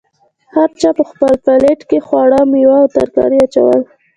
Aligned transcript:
هر 0.55 0.69
چا 0.81 0.89
په 0.97 1.03
خپل 1.09 1.31
پلیټ 1.45 1.79
کې 1.89 1.99
خواړه، 2.07 2.39
میوه 2.51 2.77
او 2.81 2.87
ترکاري 2.97 3.37
اچول. 3.45 3.79